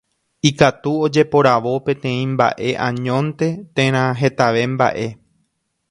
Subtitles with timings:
[0.49, 5.07] Ikatu ojeporavo peteĩ mbaʼe añónte térã hetave mbaʼe.